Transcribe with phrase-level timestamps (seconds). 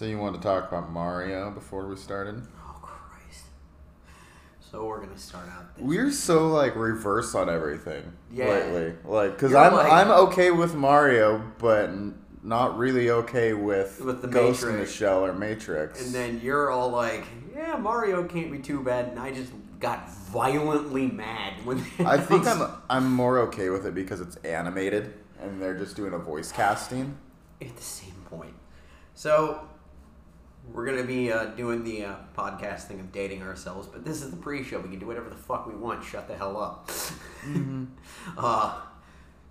[0.00, 2.40] So you want to talk about Mario before we started?
[2.58, 3.44] Oh Christ!
[4.58, 5.76] So we're gonna start out.
[5.76, 8.46] This We're so like reverse on everything Yeah.
[8.46, 8.94] lately.
[9.04, 14.00] Like, cause You're I'm like- I'm okay with Mario, but n- not really okay with
[14.02, 14.92] With the Ghost in the Matrix.
[14.92, 16.02] Shell or Matrix.
[16.02, 20.08] and then you're all like, "Yeah, Mario can't be too bad," and I just got
[20.10, 21.84] violently mad when.
[22.06, 25.12] I think I'm I'm more okay with it because it's animated
[25.42, 27.18] and they're just doing a voice casting.
[27.60, 28.54] at the same point.
[29.14, 29.66] So
[30.72, 34.30] we're gonna be uh, doing the uh, podcast thing of dating ourselves, but this is
[34.30, 34.78] the pre-show.
[34.80, 36.04] We can do whatever the fuck we want.
[36.04, 36.90] Shut the hell up.
[38.38, 38.80] uh,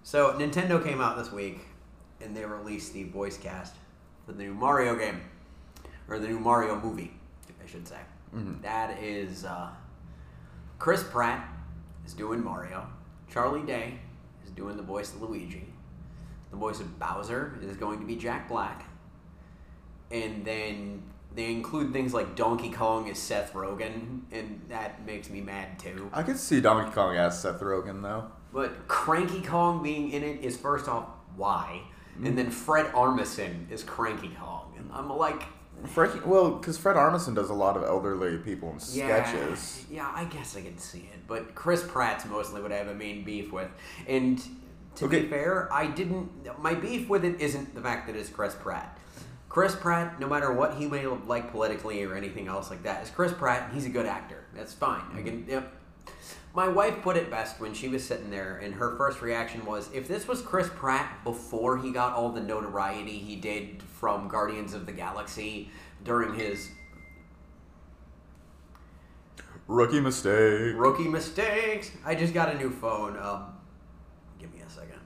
[0.03, 1.59] so Nintendo came out this week,
[2.21, 3.75] and they released the voice cast
[4.25, 5.21] for the new Mario game,
[6.07, 7.13] or the new Mario movie,
[7.63, 7.99] I should say.
[8.61, 9.69] That is uh,
[10.77, 11.47] Chris Pratt
[12.05, 12.87] is doing Mario.
[13.31, 13.99] Charlie Day
[14.45, 15.65] is doing the voice of Luigi.
[16.51, 18.85] The voice of Bowser is going to be Jack Black.
[20.11, 21.03] And then
[21.35, 26.09] they include things like Donkey Kong as Seth Rogen, and that makes me mad too.
[26.13, 28.25] I could see Donkey Kong as Seth Rogen though.
[28.51, 31.81] But Cranky Kong being in it is first off, why?
[32.17, 32.25] Hmm.
[32.25, 34.73] And then Fred Armisen is Cranky Kong.
[34.77, 35.43] And I'm like,
[36.25, 39.85] well, because Fred Armisen does a lot of elderly people in yeah, sketches.
[39.89, 41.19] Yeah, I guess I can see it.
[41.27, 43.69] But Chris Pratt's mostly what I have a main beef with.
[44.07, 44.41] And
[44.95, 45.21] to Okay.
[45.21, 46.29] be fair, I didn't.
[46.61, 48.97] My beef with it isn't the fact that it's Chris Pratt.
[49.49, 53.09] Chris Pratt, no matter what he may like politically or anything else like that, is
[53.09, 53.71] Chris Pratt.
[53.73, 54.45] He's a good actor.
[54.55, 55.01] That's fine.
[55.15, 55.45] I can.
[55.47, 55.73] Yep.
[56.53, 59.89] My wife put it best when she was sitting there, and her first reaction was,
[59.91, 64.73] "If this was Chris Pratt before he got all the notoriety he did from Guardians
[64.73, 65.71] of the Galaxy
[66.03, 66.69] during his
[69.67, 70.73] Rookie mistake.
[70.77, 71.91] Rookie mistakes.
[72.03, 73.15] I just got a new phone.
[73.17, 73.53] Um,
[74.39, 74.99] give me a second.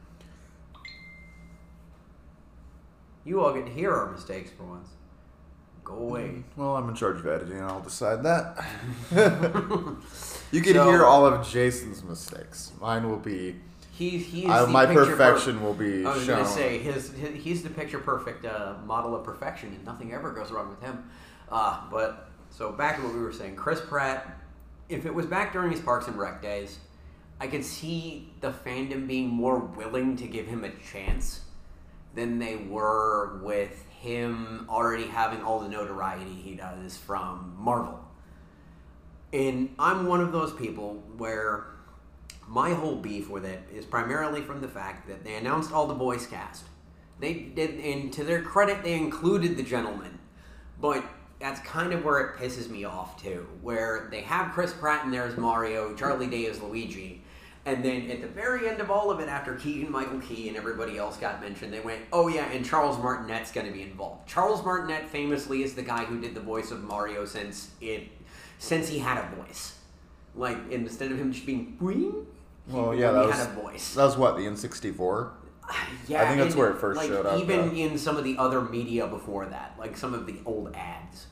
[3.25, 4.89] You all get to hear our mistakes for once.
[5.83, 6.43] Go away.
[6.55, 8.63] Well, I'm in charge of editing, and I'll decide that.
[10.51, 12.71] you can So- hear all of Jason's mistakes.
[12.79, 13.55] Mine will be.
[13.91, 16.37] He he's I, the my picture perfection per- will be I was shown.
[16.39, 20.31] gonna say his, his he's the picture perfect uh, model of perfection, and nothing ever
[20.31, 21.07] goes wrong with him.
[21.51, 24.39] Uh, but so back to what we were saying, Chris Pratt.
[24.89, 26.79] If it was back during his Parks and Rec days,
[27.39, 31.41] I could see the fandom being more willing to give him a chance
[32.13, 37.99] than they were with him already having all the notoriety he does from Marvel.
[39.31, 41.65] And I'm one of those people where
[42.47, 45.93] my whole beef with it is primarily from the fact that they announced all the
[45.93, 46.65] voice cast.
[47.19, 50.19] They did, and to their credit, they included the gentleman.
[50.79, 51.03] But
[51.39, 55.11] that's kind of where it pisses me off too, where they have Chris Pratt in
[55.11, 57.23] there as Mario, Charlie Day as Luigi,
[57.65, 60.57] and then at the very end of all of it, after Keegan Michael Key and
[60.57, 64.27] everybody else got mentioned, they went, "Oh yeah, and Charles Martinet's going to be involved."
[64.27, 68.09] Charles Martinet famously is the guy who did the voice of Mario since it,
[68.59, 69.75] since he had a voice.
[70.35, 72.25] Like instead of him just being boing,
[72.67, 73.93] he Well, yeah, that had was- a voice.
[73.93, 75.29] That was what the N64.
[76.07, 77.73] Yeah, I think that's where it first like, showed up, Even though.
[77.75, 81.27] in some of the other media before that, like some of the old ads,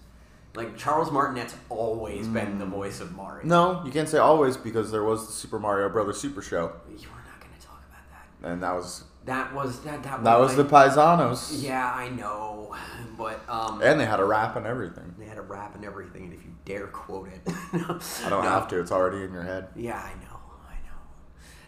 [0.56, 3.44] like Charles Martinet's always been the voice of Mario.
[3.46, 3.48] Mm.
[3.48, 7.08] No, you can't say always because there was the Super Mario Brothers Super Show, you
[7.10, 8.04] are not going to talk about
[8.42, 8.50] that.
[8.52, 10.04] and that was That was that.
[10.04, 12.76] That, that was the Paisanos, Yeah, I know,
[13.18, 15.16] but um, and they had a rap and everything.
[15.18, 17.42] they had a rap and everything, and if you dare quote it,
[17.74, 19.68] I don't have to; it's already in your head.
[19.76, 20.98] Yeah, I know, I know.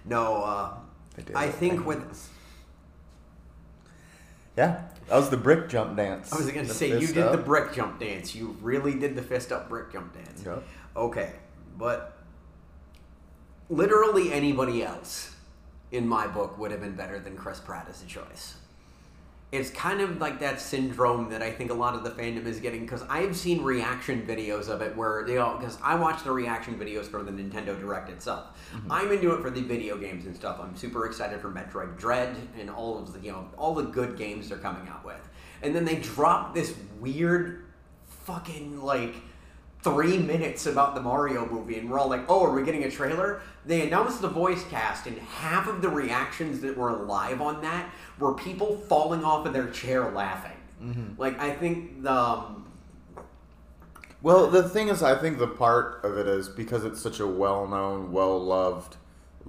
[0.06, 0.74] No, uh,
[1.36, 2.02] I think with
[4.56, 6.32] Yeah, that was the brick jump dance.
[6.32, 8.36] I was going to say you did the brick jump dance.
[8.36, 10.44] You really did the fist up brick jump dance.
[10.46, 10.64] Yep.
[10.96, 11.32] Okay,
[11.78, 12.18] but
[13.70, 15.36] literally anybody else
[15.92, 18.56] in my book would have been better than Chris Pratt as a choice.
[19.54, 22.60] It's kind of like that syndrome that I think a lot of the fandom is
[22.60, 26.32] getting because I've seen reaction videos of it where they all because I watch the
[26.32, 28.48] reaction videos for the Nintendo Direct itself.
[28.74, 28.92] Mm-hmm.
[28.92, 30.60] I'm into it for the video games and stuff.
[30.60, 34.18] I'm super excited for Metroid Dread and all of the you know all the good
[34.18, 35.30] games they're coming out with.
[35.62, 37.66] And then they drop this weird
[38.26, 39.14] fucking like
[39.84, 42.92] three minutes about the Mario movie, and we're all like, "Oh, are we getting a
[42.92, 47.62] trailer?" They announced the voice cast, and half of the reactions that were live on
[47.62, 47.90] that
[48.20, 50.52] were people falling off of their chair laughing.
[51.18, 52.66] Like, I think the um,
[54.22, 57.28] Well, the thing is, I think the part of it is because it's such a
[57.28, 58.98] well-known, well-loved.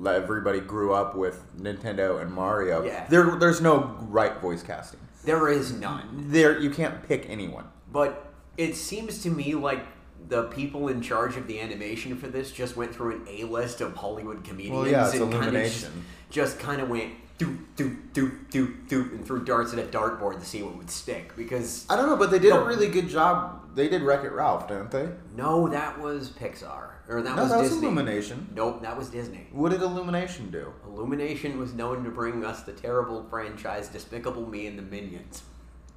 [0.07, 2.85] Everybody grew up with Nintendo and Mario.
[2.85, 3.07] Yeah.
[3.09, 5.01] There, there's no right voice casting.
[5.25, 6.27] there is none.
[6.31, 7.65] There, you can't pick anyone.
[7.93, 8.27] But
[8.57, 9.85] it seems to me like
[10.29, 13.81] the people in charge of the animation for this just went through an A list
[13.81, 15.89] of Hollywood comedians Well, yeah, and kind of just,
[16.31, 20.39] just kind of went, doop doop doop doop doop and threw darts at a dartboard
[20.39, 22.63] to see what would stick because I don't know, but they did No.
[22.63, 23.61] a really good job.
[23.75, 25.09] They did Wreck It Ralph, didn't they?
[25.37, 27.87] no, that was Pixar or that no, was that was Disney.
[27.89, 28.49] Illumination.
[28.55, 29.47] Nope, that was Disney.
[29.53, 30.73] What did Illumination do?
[30.87, 35.43] Illumination was known to bring us the terrible franchise Despicable Me and the Minions.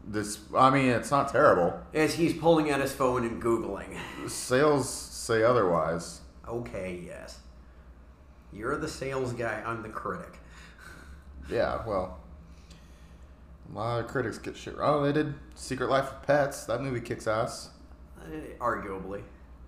[0.10, 1.78] This, I mean, it's not terrible.
[1.94, 3.98] As he's pulling out his phone and googling.
[4.30, 6.22] Sales say otherwise.
[6.48, 7.40] Okay, yes.
[8.54, 9.62] You're the sales guy.
[9.66, 10.40] I'm the critic.
[11.50, 12.20] Yeah, well,
[13.70, 14.76] a lot of critics get shit.
[14.80, 16.66] Oh, they did Secret Life of Pets.
[16.66, 17.72] That movie kicks ass.
[18.34, 19.24] Eh, arguably.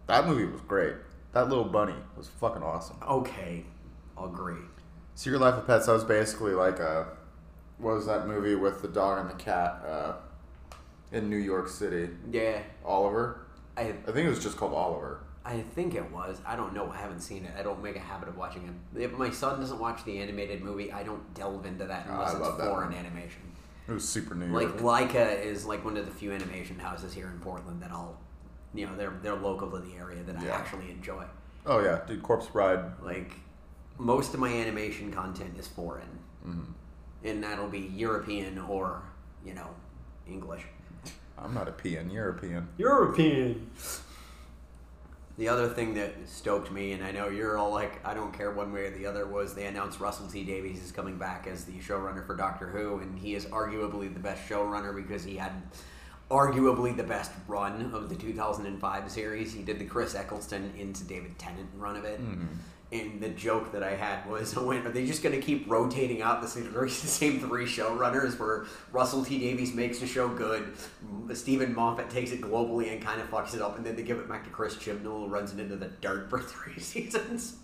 [0.07, 0.94] That movie was great.
[1.33, 2.97] That little bunny was fucking awesome.
[3.07, 3.65] Okay,
[4.18, 4.62] I'll agree.
[5.15, 5.86] Secret Life of Pets.
[5.88, 7.07] That was basically like a
[7.77, 10.13] what was that movie with the dog and the cat uh,
[11.11, 12.09] in New York City?
[12.31, 13.41] Yeah, Oliver.
[13.77, 15.21] I I think it was just called Oliver.
[15.45, 16.39] I think it was.
[16.45, 16.91] I don't know.
[16.91, 17.53] I haven't seen it.
[17.57, 19.01] I don't make a habit of watching it.
[19.01, 22.35] If my son doesn't watch the animated movie, I don't delve into that Oh, unless
[22.35, 23.41] I it's foreign animation.
[23.88, 25.09] It was super New Like York.
[25.09, 28.17] Laika is like one of the few animation houses here in Portland that I'll,
[28.75, 31.23] you know, they're they're local to the area that I actually enjoy.
[31.65, 32.83] oh yeah, dude, Corpse Bride.
[33.01, 33.31] Like
[33.97, 36.65] most of my animation content is foreign, Mhm.
[37.23, 39.01] and that'll be European or
[39.44, 39.69] you know
[40.27, 40.65] English.
[41.44, 42.09] I'm not a peon.
[42.09, 42.68] European.
[42.77, 43.69] European.
[45.38, 48.51] The other thing that stoked me, and I know you're all like, I don't care
[48.51, 51.63] one way or the other, was they announced Russell T Davies is coming back as
[51.63, 55.53] the showrunner for Doctor Who, and he is arguably the best showrunner because he had
[56.30, 59.53] arguably the best run of the 2005 series.
[59.53, 62.19] He did the Chris Eccleston into David Tennant run of it.
[62.19, 62.45] Mm-hmm.
[62.91, 66.21] And the joke that I had was, when, are they just going to keep rotating
[66.21, 70.74] out the same, the same three showrunners where Russell T Davies makes the show good,
[71.06, 74.03] mm, Steven Moffat takes it globally and kind of fucks it up, and then they
[74.03, 77.57] give it back to Chris Chibnall who runs it into the dirt for three seasons?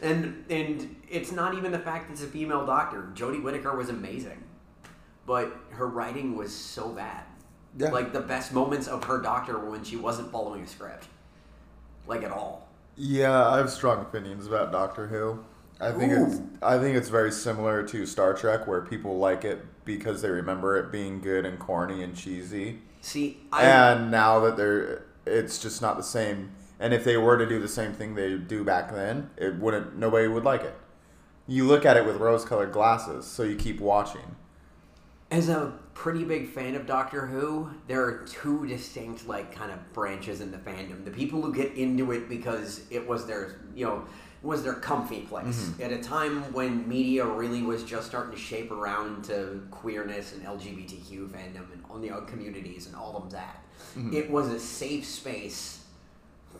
[0.00, 3.10] And and it's not even the fact that it's a female doctor.
[3.14, 4.44] Jodie Whittaker was amazing,
[5.26, 7.24] but her writing was so bad.
[7.76, 7.90] Yeah.
[7.90, 11.06] Like the best moments of her doctor were when she wasn't following a script,
[12.06, 12.67] like at all.
[12.98, 15.44] Yeah, I have strong opinions about Doctor Who.
[15.80, 19.64] I think it's I think it's very similar to Star Trek, where people like it
[19.84, 22.80] because they remember it being good and corny and cheesy.
[23.00, 26.50] See, I and now that they're, it's just not the same.
[26.80, 29.96] And if they were to do the same thing they do back then, it wouldn't.
[29.96, 30.74] Nobody would like it.
[31.46, 34.36] You look at it with rose-colored glasses, so you keep watching.
[35.30, 39.92] As a pretty big fan of Doctor Who, there are two distinct like kind of
[39.92, 41.04] branches in the fandom.
[41.04, 44.04] The people who get into it because it was their you know
[44.42, 45.82] was their comfy place mm-hmm.
[45.82, 50.44] at a time when media really was just starting to shape around to queerness and
[50.44, 53.64] LGBTQ fandom and all the other communities and all of that.
[53.98, 54.14] Mm-hmm.
[54.14, 55.84] It was a safe space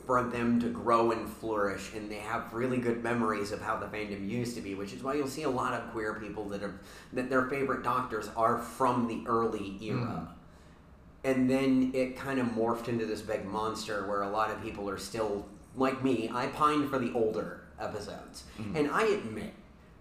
[0.08, 3.84] for them to grow and flourish, and they have really good memories of how the
[3.84, 6.62] fandom used to be, which is why you'll see a lot of queer people that
[6.62, 6.80] are
[7.12, 10.26] that their favorite doctors are from the early era.
[10.26, 11.28] Hmm.
[11.28, 14.88] And then it kind of morphed into this big monster where a lot of people
[14.88, 15.46] are still
[15.76, 16.30] like me.
[16.32, 18.74] I pine for the older episodes, hmm.
[18.74, 19.52] and I admit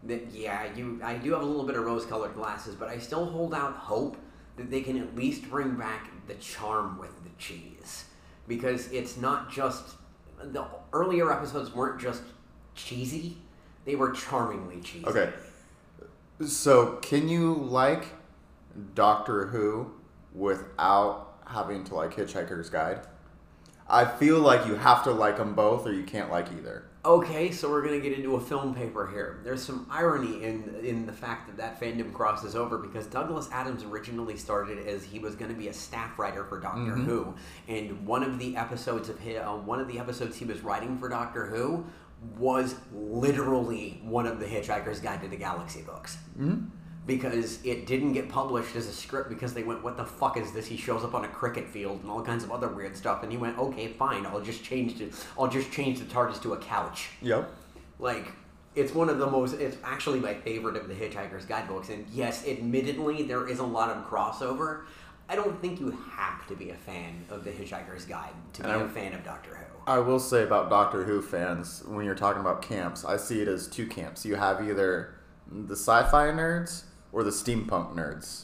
[0.04, 3.25] that yeah, you I do have a little bit of rose-colored glasses, but I still
[3.25, 4.15] hold out hope
[4.56, 8.06] that they can at least bring back the charm with the cheese
[8.47, 9.95] because it's not just
[10.41, 12.23] the earlier episodes weren't just
[12.75, 13.38] cheesy;
[13.85, 15.05] they were charmingly cheesy.
[15.05, 15.31] Okay.
[16.45, 18.05] So, can you like
[18.94, 19.91] Doctor Who
[20.33, 22.99] without having to like Hitchhiker's Guide?
[23.89, 26.83] I feel like you have to like them both, or you can't like either.
[27.07, 29.40] Okay, so we're gonna get into a film paper here.
[29.42, 33.85] There's some irony in in the fact that that fandom crosses over because Douglas Adams
[33.85, 37.33] originally started as he was gonna be a staff writer for Doctor Who,
[37.69, 40.97] and one of the episodes of his, uh, one of the episodes he was writing
[40.97, 41.85] for Doctor Who
[42.37, 46.18] was literally one of the Hitchhiker's Guide to the Galaxy books.
[47.07, 50.52] Because it didn't get published as a script because they went, "What the fuck is
[50.52, 53.23] this?" He shows up on a cricket field and all kinds of other weird stuff,
[53.23, 55.14] and he went, "Okay, fine, I'll just change it.
[55.40, 57.49] I'll just change the TARDIS to a couch." Yep.
[57.99, 58.33] Like,
[58.76, 59.54] it's one of the most.
[59.54, 63.90] It's actually my favorite of the Hitchhiker's Guidebooks, and yes, admittedly, there is a lot
[63.90, 64.81] of crossover.
[65.30, 68.68] I don't think you have to be a fan of the Hitchhiker's Guide to be
[68.69, 69.64] And a I'm- fan of Doctor Who.
[69.92, 73.47] I will say about Doctor Who fans, when you're talking about camps, I see it
[73.47, 74.26] as two camps.
[74.26, 75.14] You have either
[75.49, 78.44] the sci-fi nerds or the steampunk nerds.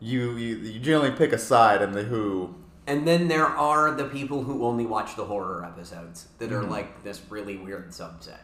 [0.00, 2.54] You you, you generally pick a side, and the Who.
[2.86, 6.70] And then there are the people who only watch the horror episodes that are mm-hmm.
[6.70, 8.38] like this really weird subset.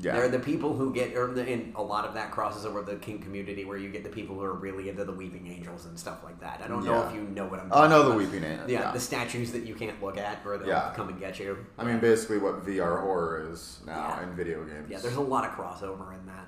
[0.00, 0.12] Yeah.
[0.12, 2.96] They're the people who get, or the, and a lot of that crosses over the
[2.96, 5.98] kink community where you get the people who are really into the weeping angels and
[5.98, 6.60] stuff like that.
[6.64, 8.18] I don't know if you know what I'm oh, I know the about.
[8.18, 8.70] Weeping Angels.
[8.70, 8.92] Yeah, Yeah.
[8.92, 10.92] the statues that you can't look at or they'll Yeah.
[10.94, 11.66] come and get you.
[11.76, 14.22] I mean, basically what VR horror is now Yeah.
[14.22, 14.88] in video games.
[14.88, 16.46] Yeah, there's a lot of crossover in that.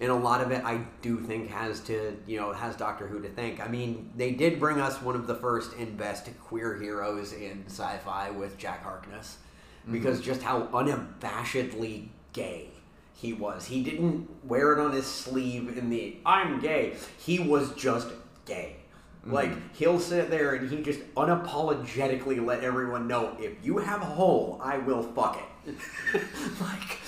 [0.00, 3.20] And a lot of it I do think has to you know has Doctor Who
[3.22, 3.60] to thank.
[3.60, 7.64] I mean, they did bring us one of the first and best queer heroes in
[7.66, 9.38] sci-fi with Jack Harkness,
[9.90, 10.26] because mm-hmm.
[10.26, 12.70] just how unabashedly gay
[13.14, 13.66] he was.
[13.66, 18.08] He didn't wear it on his sleeve in the "I'm gay." He was just
[18.44, 18.76] gay.
[19.22, 19.32] Mm-hmm.
[19.32, 24.06] Like he'll sit there and he just unapologetically let everyone know if you have a
[24.06, 25.74] hole, I will fuck it.
[26.60, 26.98] like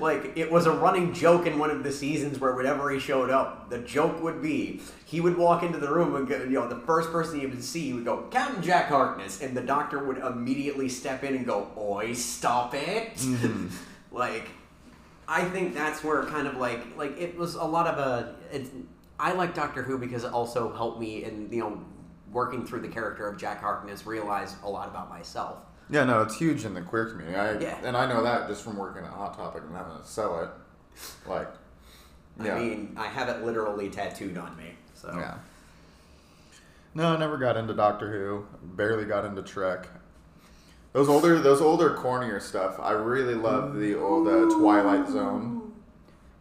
[0.00, 3.30] like it was a running joke in one of the seasons where whenever he showed
[3.30, 6.68] up, the joke would be he would walk into the room and go, you know
[6.68, 10.18] the first person he would see would go Captain Jack Harkness, and the doctor would
[10.18, 13.68] immediately step in and go, "Oi, stop it!" Mm-hmm.
[14.16, 14.48] like
[15.28, 18.34] I think that's where kind of like like it was a lot of a.
[18.52, 18.70] It's,
[19.18, 21.84] I like Doctor Who because it also helped me in you know
[22.32, 25.58] working through the character of Jack Harkness realize a lot about myself.
[25.88, 27.36] Yeah, no, it's huge in the queer community.
[27.38, 27.78] I, Yeah.
[27.84, 30.50] And I know that just from working at Hot Topic and having to sell it.
[31.28, 31.48] Like,
[32.42, 32.54] yeah.
[32.54, 34.72] I mean, I have it literally tattooed on me.
[34.94, 35.34] So yeah.
[36.94, 38.46] No, I never got into Doctor Who.
[38.74, 39.88] Barely got into Trek.
[40.92, 42.80] Those older, those older, cornier stuff.
[42.80, 45.72] I really love the old uh, Twilight Zone.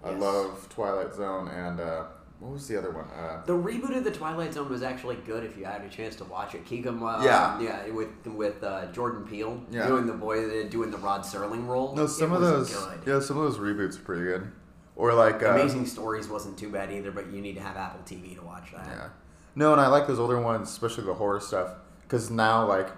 [0.04, 0.22] I Yes.
[0.22, 2.04] love Twilight Zone and uh,
[2.40, 3.06] what was the other one?
[3.06, 6.16] Uh, The reboot of the Twilight Zone was actually good if you had a chance
[6.18, 6.66] to watch it.
[6.66, 7.60] Keegan, uh, Yeah.
[7.60, 9.88] yeah, with with uh, Jordan Peele Yeah.
[9.88, 11.96] doing the boy doing the Rod Serling role.
[11.96, 12.74] no, some of those.
[12.74, 13.00] good.
[13.06, 14.52] Yeah, some of those reboots are pretty good.
[14.98, 18.02] Or like uh, Amazing Stories wasn't too bad either, but you need to have Apple
[18.06, 18.88] TV to watch that.
[18.88, 19.08] Yeah.
[19.56, 21.70] No, and I like those older ones, especially the horror stuff,
[22.04, 22.90] because now, like,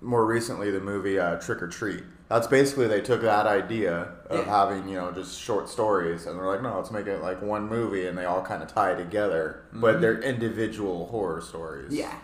[0.00, 2.02] more recently, the movie uh, Trick or Treat.
[2.28, 4.44] That's basically they took that idea of Yeah.
[4.44, 7.68] having you know just short stories, and they're like, no, let's make it like one
[7.68, 11.94] movie, and they all kind of tie together, but they're individual horror stories.
[11.94, 12.14] Yeah.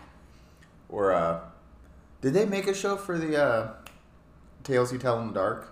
[0.89, 1.39] Or uh,
[2.21, 3.73] did they make a show for the uh,
[4.63, 5.71] Tales You Tell in the Dark?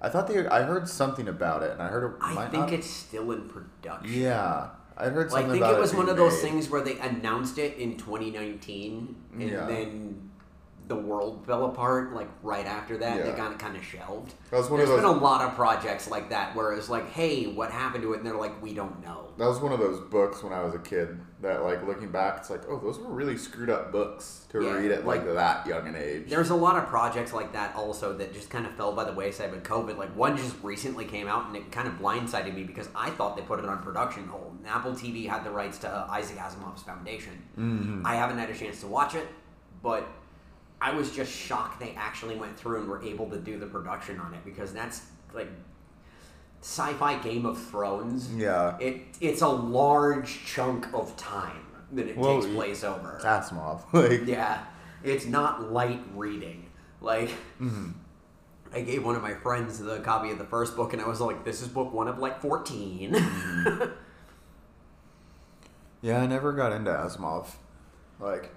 [0.00, 0.46] I thought they.
[0.46, 2.16] I heard something about it, and I heard it.
[2.22, 4.12] I think not- it's still in production.
[4.20, 6.50] Yeah, I heard Like, I think it was being one of those made.
[6.50, 9.66] things where they announced it in 2019, and Yeah.
[9.66, 10.30] then
[10.88, 12.12] the world fell apart.
[12.12, 14.34] Like right after that, they got kind of shelved.
[14.50, 15.04] That was one There's of those.
[15.10, 18.18] been a lot of projects like that where it's like, hey, what happened to it?
[18.18, 19.28] And they're like, we don't know.
[19.38, 22.36] That was one of those books when I was a kid that, like, looking back,
[22.38, 25.34] it's like, oh, those were really screwed up books to Yeah, read at like, like-
[25.34, 26.28] that young an age.
[26.28, 29.12] There's a lot of projects like that also that just kind of fell by the
[29.12, 29.96] wayside with COVID.
[29.96, 33.36] Like one just recently came out and it kind of blindsided me because I thought
[33.36, 34.56] they put it on production hold.
[34.58, 37.42] And Apple TV had the rights to uh, Isaac Asimov's Foundation.
[37.58, 38.06] Mm-hmm.
[38.06, 39.26] I haven't had a chance to watch it,
[39.82, 40.06] but
[40.82, 44.18] I was just shocked they actually went through and were able to do the production
[44.18, 45.48] on it because that's like
[46.60, 48.34] sci-fi Game of Thrones.
[48.34, 48.76] Yeah.
[48.78, 53.20] It it's a large chunk of time that it Well, takes place over.
[53.22, 53.82] Asimov.
[53.92, 54.64] Like, Yeah,
[55.04, 56.66] it's not light reading.
[57.00, 57.90] Like, Mm-hmm.
[58.74, 61.20] I gave one of my friends the copy of the first book, and I was
[61.20, 63.12] like, "This is book one of like 14.
[63.12, 63.84] Mm-hmm.
[66.00, 67.48] yeah, I never got into Asimov.
[68.18, 68.50] Like,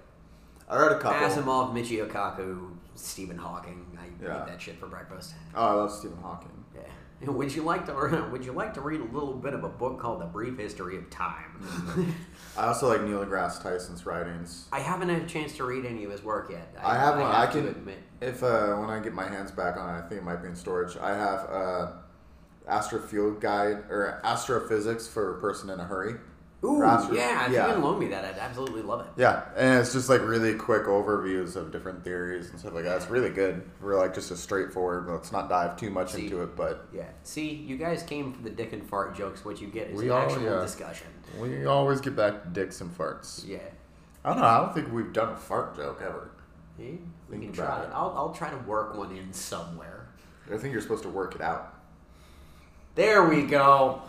[0.68, 1.26] I read a couple.
[1.28, 3.86] Asimov, Michio Kaku, Stephen Hawking.
[4.00, 4.42] I Yeah.
[4.42, 5.34] eat that shit for breakfast.
[5.54, 6.64] Oh, I love Stephen Hawking.
[6.74, 6.82] Yeah.
[7.30, 8.28] Would you like to?
[8.30, 10.96] Would you like to read a little bit of a book called The Brief History
[10.98, 12.14] of Time?
[12.58, 14.66] I also like Neil deGrasse Tyson's writings.
[14.72, 16.74] I haven't had a chance to read any of his work yet.
[16.82, 17.30] I have one.
[17.30, 17.98] I to can, admit.
[18.20, 20.48] if uh, when I get my hands back on it, I think it might be
[20.48, 20.96] in storage.
[20.98, 21.92] I have uh,
[22.68, 26.16] Astrofield Guide or Astrophysics for a person in a hurry.
[26.64, 27.46] Ooh, Astro- yeah.
[27.46, 27.66] If yeah.
[27.68, 29.06] you can loan me that, I'd absolutely love it.
[29.16, 32.96] Yeah, and it's just like really quick overviews of different theories and stuff like that.
[32.96, 33.62] It's really good.
[33.80, 35.06] We're like just a straightforward.
[35.06, 36.24] Let's not dive too much See.
[36.24, 37.04] into it, but Yeah.
[37.24, 39.44] See, you guys came for the dick and fart jokes.
[39.44, 40.60] What you get is We an all- actual yeah.
[40.60, 41.06] discussion.
[41.38, 43.46] we always get back to dicks and farts.
[43.46, 43.58] Yeah.
[44.24, 44.44] I don't know.
[44.46, 46.30] I don't think we've done a fart joke ever.
[46.78, 46.92] Yeah,
[47.30, 47.82] we can try.
[47.84, 47.90] it.
[47.92, 50.08] I'll, I'll try to work one in somewhere.
[50.52, 51.74] I think you're supposed to work it out.
[52.96, 54.02] There we go.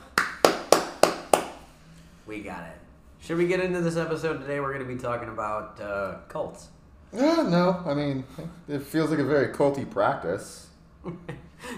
[2.27, 2.75] We got it.
[3.19, 4.59] Should we get into this episode today?
[4.59, 6.67] We're going to be talking about uh, cults.
[7.13, 8.25] Uh, no, I mean
[8.67, 10.67] it feels like a very culty practice.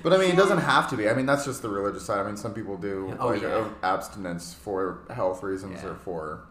[0.04, 1.08] But I mean, it doesn't have to be.
[1.10, 2.20] I mean, that's just the religious side.
[2.20, 3.48] I mean, some people do Oh, like yeah.
[3.48, 5.92] uh, abstinence for health reasons Yeah.
[5.92, 6.42] or for,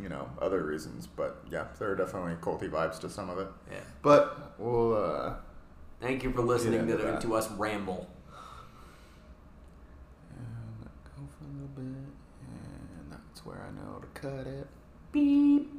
[0.00, 1.06] you know, other reasons.
[1.06, 3.48] But yeah, there are definitely culty vibes to some of it.
[3.70, 3.80] Yeah.
[4.00, 5.34] But we'll uh,
[6.00, 8.08] Thank you for listening to, to us ramble.
[10.30, 14.66] and go for a little bit, and that's where I know to cut it.
[15.12, 15.73] Beep.